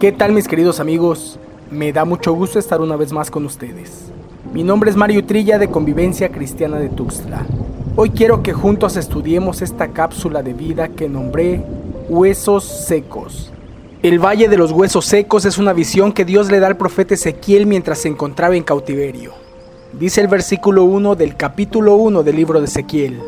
[0.00, 1.38] ¿Qué tal mis queridos amigos?
[1.70, 4.12] Me da mucho gusto estar una vez más con ustedes.
[4.52, 7.46] Mi nombre es Mario Trilla de Convivencia Cristiana de Tuxtla.
[7.96, 11.62] Hoy quiero que juntos estudiemos esta cápsula de vida que nombré
[12.10, 13.50] Huesos Secos.
[14.02, 17.14] El Valle de los Huesos Secos es una visión que Dios le da al profeta
[17.14, 19.32] Ezequiel mientras se encontraba en cautiverio.
[19.98, 23.18] Dice el versículo 1 del capítulo 1 del libro de Ezequiel.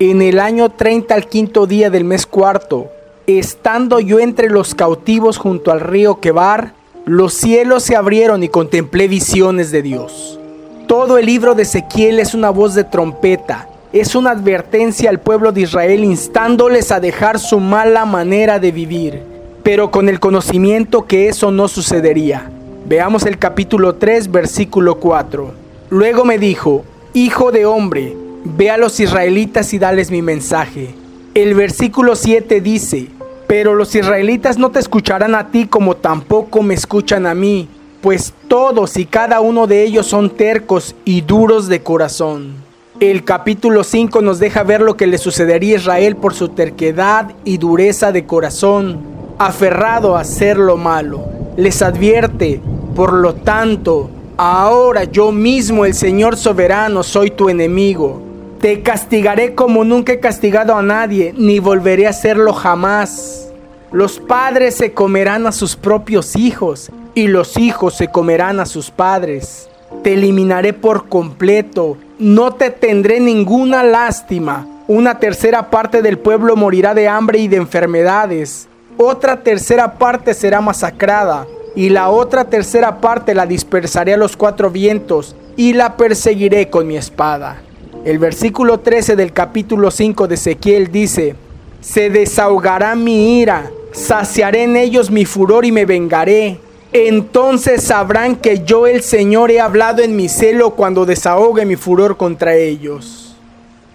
[0.00, 2.88] En el año 30 al quinto día del mes cuarto,
[3.28, 6.72] Estando yo entre los cautivos junto al río Quebar,
[7.04, 10.40] los cielos se abrieron y contemplé visiones de Dios.
[10.86, 15.52] Todo el libro de Ezequiel es una voz de trompeta, es una advertencia al pueblo
[15.52, 19.20] de Israel instándoles a dejar su mala manera de vivir,
[19.62, 22.50] pero con el conocimiento que eso no sucedería.
[22.86, 25.52] Veamos el capítulo 3, versículo 4.
[25.90, 30.94] Luego me dijo, Hijo de hombre, ve a los israelitas y dales mi mensaje.
[31.34, 33.08] El versículo 7 dice,
[33.48, 37.66] pero los israelitas no te escucharán a ti como tampoco me escuchan a mí,
[38.02, 42.68] pues todos y cada uno de ellos son tercos y duros de corazón.
[43.00, 47.32] El capítulo 5 nos deja ver lo que le sucedería a Israel por su terquedad
[47.44, 49.00] y dureza de corazón,
[49.38, 51.24] aferrado a hacer lo malo.
[51.56, 52.60] Les advierte,
[52.94, 58.20] por lo tanto, ahora yo mismo, el Señor soberano, soy tu enemigo.
[58.60, 63.47] Te castigaré como nunca he castigado a nadie, ni volveré a hacerlo jamás.
[63.90, 68.90] Los padres se comerán a sus propios hijos y los hijos se comerán a sus
[68.90, 69.70] padres.
[70.02, 74.66] Te eliminaré por completo, no te tendré ninguna lástima.
[74.88, 78.68] Una tercera parte del pueblo morirá de hambre y de enfermedades.
[78.98, 84.70] Otra tercera parte será masacrada y la otra tercera parte la dispersaré a los cuatro
[84.70, 87.62] vientos y la perseguiré con mi espada.
[88.04, 91.36] El versículo 13 del capítulo 5 de Ezequiel dice,
[91.80, 96.60] se desahogará mi ira saciaré en ellos mi furor y me vengaré.
[96.92, 102.16] Entonces sabrán que yo el Señor he hablado en mi celo cuando desahogue mi furor
[102.16, 103.36] contra ellos.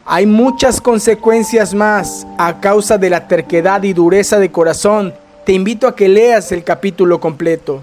[0.06, 5.14] Hay muchas consecuencias más a causa de la terquedad y dureza de corazón.
[5.46, 7.82] Te invito a que leas el capítulo completo.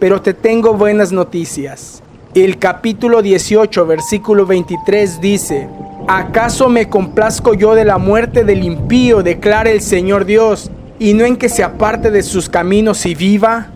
[0.00, 2.02] Pero te tengo buenas noticias.
[2.34, 5.68] El capítulo 18, versículo 23 dice,
[6.08, 9.22] ¿acaso me complazco yo de la muerte del impío?
[9.22, 13.68] declara el Señor Dios y no en que se aparte de sus caminos y viva?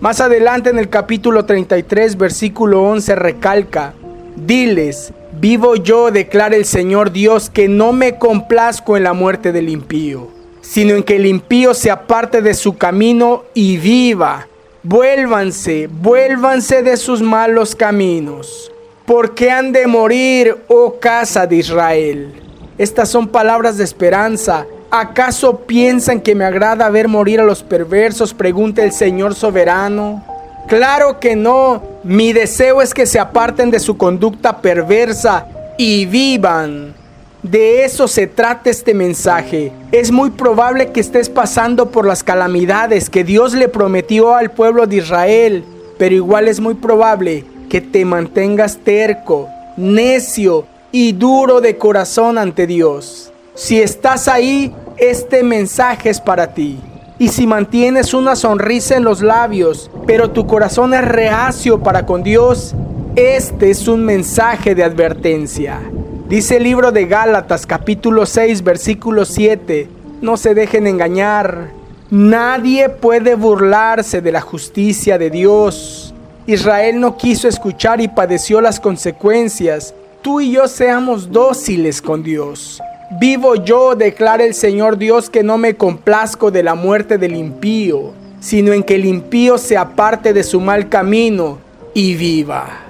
[0.00, 3.94] Más adelante en el capítulo 33, versículo 11 recalca,
[4.36, 9.70] diles, vivo yo, declara el Señor Dios, que no me complazco en la muerte del
[9.70, 10.28] impío,
[10.60, 14.46] sino en que el impío se aparte de su camino y viva.
[14.82, 18.70] Vuélvanse, vuélvanse de sus malos caminos,
[19.06, 22.34] porque han de morir, oh casa de Israel.
[22.76, 28.32] Estas son palabras de esperanza ¿Acaso piensan que me agrada ver morir a los perversos?
[28.32, 30.24] Pregunta el Señor soberano.
[30.68, 31.82] Claro que no.
[32.04, 35.46] Mi deseo es que se aparten de su conducta perversa
[35.76, 36.94] y vivan.
[37.42, 39.72] De eso se trata este mensaje.
[39.90, 44.86] Es muy probable que estés pasando por las calamidades que Dios le prometió al pueblo
[44.86, 45.64] de Israel,
[45.98, 52.66] pero igual es muy probable que te mantengas terco, necio y duro de corazón ante
[52.66, 53.32] Dios.
[53.56, 56.78] Si estás ahí, este mensaje es para ti.
[57.18, 62.22] Y si mantienes una sonrisa en los labios, pero tu corazón es reacio para con
[62.22, 62.74] Dios,
[63.16, 65.80] este es un mensaje de advertencia.
[66.28, 69.88] Dice el libro de Gálatas capítulo 6 versículo 7,
[70.20, 71.70] no se dejen engañar,
[72.10, 76.12] nadie puede burlarse de la justicia de Dios.
[76.46, 79.94] Israel no quiso escuchar y padeció las consecuencias.
[80.20, 82.82] Tú y yo seamos dóciles con Dios.
[83.18, 88.12] Vivo yo, declara el Señor Dios, que no me complazco de la muerte del impío,
[88.40, 91.56] sino en que el impío se aparte de su mal camino
[91.94, 92.80] y viva.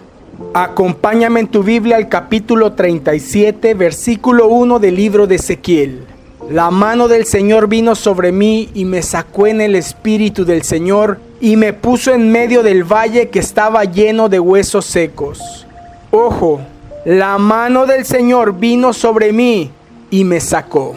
[0.53, 6.00] Acompáñame en tu Biblia al capítulo 37, versículo 1 del libro de Ezequiel.
[6.50, 11.21] La mano del Señor vino sobre mí y me sacó en el espíritu del Señor
[11.41, 15.66] y me puso en medio del valle que estaba lleno de huesos secos.
[16.10, 16.60] Ojo,
[17.04, 19.71] la mano del Señor vino sobre mí
[20.10, 20.97] y me sacó.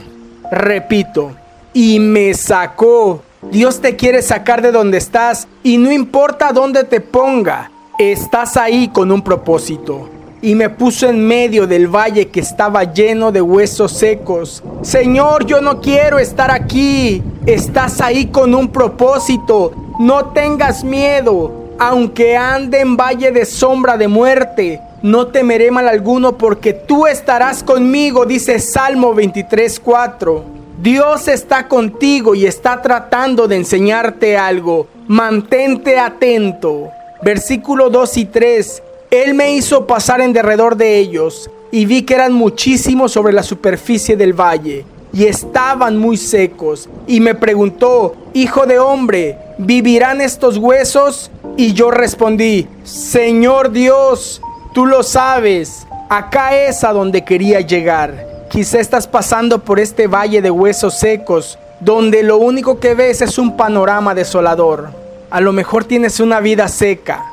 [0.52, 1.32] Repito,
[1.74, 3.22] y me sacó.
[3.52, 8.90] Dios te quiere sacar de donde estás y no importa dónde te ponga, estás ahí
[8.90, 10.10] con un propósito.
[10.42, 14.64] Y me puso en medio del valle que estaba lleno de huesos secos.
[14.82, 17.22] Señor, yo no quiero estar aquí.
[17.46, 19.74] Estás ahí con un propósito.
[20.00, 21.52] No tengas miedo.
[21.78, 27.64] Aunque ande en valle de sombra de muerte, no temeré mal alguno porque tú estarás
[27.64, 30.44] conmigo, dice Salmo 23.4.
[30.82, 34.88] Dios está contigo y está tratando de enseñarte algo.
[35.08, 36.90] mantente atento.
[37.22, 38.84] Versículo 2 y 3.
[39.12, 43.42] Él me hizo pasar en derredor de ellos, y vi que eran muchísimos sobre la
[43.42, 46.88] superficie del valle, y estaban muy secos.
[47.08, 51.32] Y me preguntó, Hijo de hombre, ¿vivirán estos huesos?
[51.58, 54.42] Y yo respondí, Señor Dios,
[54.74, 55.88] tú lo sabes.
[56.10, 58.28] Acá es a donde quería llegar.
[58.50, 63.38] Quizá estás pasando por este valle de huesos secos, donde lo único que ves es
[63.38, 64.90] un panorama desolador.
[65.30, 67.24] A lo mejor tienes una vida seca.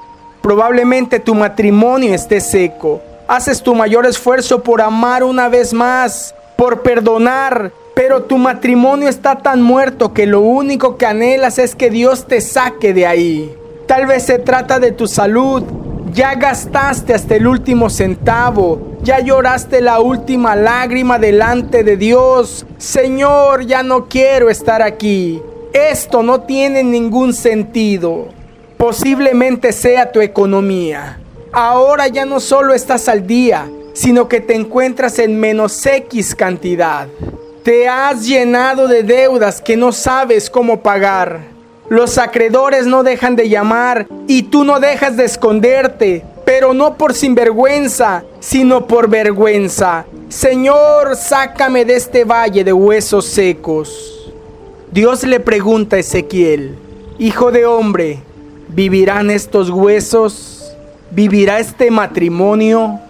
[0.42, 3.00] Probablemente tu matrimonio esté seco.
[3.26, 9.36] Haces tu mayor esfuerzo por amar una vez más, por perdonar, pero tu matrimonio está
[9.36, 13.56] tan muerto que lo único que anhelas es que Dios te saque de ahí.
[13.86, 15.64] Tal vez se trata de tu salud,
[16.16, 18.96] ya gastaste hasta el último centavo.
[19.02, 22.64] Ya lloraste la última lágrima delante de Dios.
[22.78, 25.42] Señor, ya no quiero estar aquí.
[25.74, 28.28] Esto no tiene ningún sentido.
[28.78, 31.20] Posiblemente sea tu economía.
[31.52, 37.08] Ahora ya no solo estás al día, sino que te encuentras en menos X cantidad.
[37.62, 41.55] Te has llenado de deudas que no sabes cómo pagar.
[41.88, 47.14] Los acreedores no dejan de llamar y tú no dejas de esconderte, pero no por
[47.14, 50.04] sinvergüenza, sino por vergüenza.
[50.28, 54.32] Señor, sácame de este valle de huesos secos.
[54.90, 56.76] Dios le pregunta a Ezequiel,
[57.18, 58.18] Hijo de hombre,
[58.68, 60.74] ¿vivirán estos huesos?
[61.10, 63.00] ¿Vivirá este matrimonio?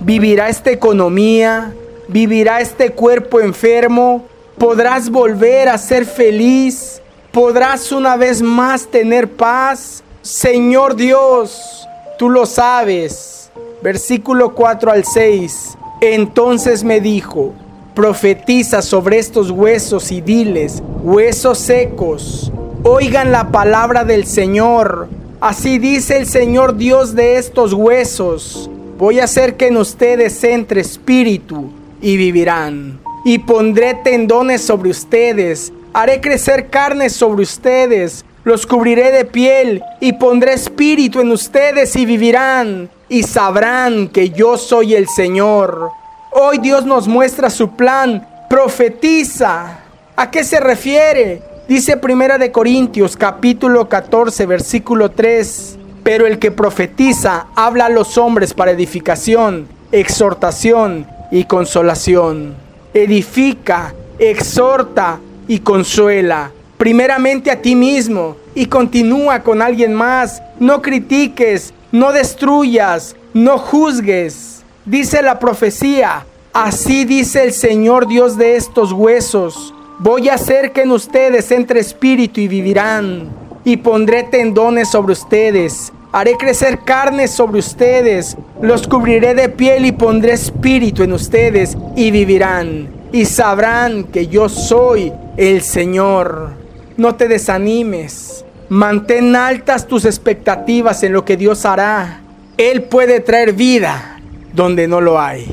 [0.00, 1.72] ¿Vivirá esta economía?
[2.08, 4.24] ¿Vivirá este cuerpo enfermo?
[4.58, 6.91] ¿Podrás volver a ser feliz?
[7.32, 10.04] Podrás una vez más tener paz.
[10.20, 11.88] Señor Dios,
[12.18, 13.50] tú lo sabes.
[13.82, 15.76] Versículo 4 al 6.
[16.02, 17.52] Entonces me dijo,
[17.94, 22.52] profetiza sobre estos huesos y diles, huesos secos,
[22.84, 25.08] oigan la palabra del Señor.
[25.40, 28.70] Así dice el Señor Dios de estos huesos.
[28.98, 31.70] Voy a hacer que en ustedes entre espíritu
[32.00, 33.00] y vivirán.
[33.24, 40.14] Y pondré tendones sobre ustedes Haré crecer carne sobre ustedes, los cubriré de piel y
[40.14, 45.90] pondré espíritu en ustedes y vivirán y sabrán que yo soy el Señor.
[46.30, 49.80] Hoy Dios nos muestra su plan, profetiza.
[50.16, 51.42] ¿A qué se refiere?
[51.68, 55.78] Dice Primera de Corintios capítulo 14 versículo 3.
[56.02, 62.54] Pero el que profetiza habla a los hombres para edificación, exhortación y consolación.
[62.94, 66.50] Edifica, exhorta, y consuela.
[66.78, 70.42] Primeramente a ti mismo y continúa con alguien más.
[70.58, 74.64] No critiques, no destruyas, no juzgues.
[74.84, 79.72] Dice la profecía, así dice el Señor Dios de estos huesos.
[80.00, 83.28] Voy a hacer que en ustedes entre espíritu y vivirán.
[83.64, 85.92] Y pondré tendones sobre ustedes.
[86.10, 88.36] Haré crecer carne sobre ustedes.
[88.60, 92.88] Los cubriré de piel y pondré espíritu en ustedes y vivirán.
[93.12, 96.50] Y sabrán que yo soy el Señor.
[96.96, 98.44] No te desanimes.
[98.68, 102.20] Mantén altas tus expectativas en lo que Dios hará.
[102.56, 104.20] Él puede traer vida
[104.52, 105.46] donde no lo hay.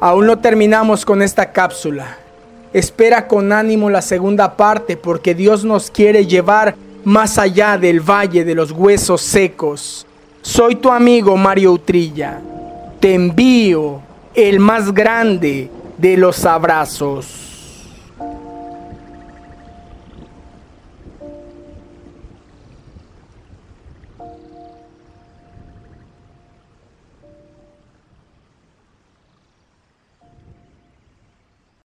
[0.00, 2.18] Aún no terminamos con esta cápsula.
[2.72, 8.44] Espera con ánimo la segunda parte porque Dios nos quiere llevar más allá del valle
[8.44, 10.06] de los huesos secos.
[10.42, 12.40] Soy tu amigo Mario Utrilla.
[13.00, 14.00] Te envío
[14.34, 17.45] el más grande de los abrazos.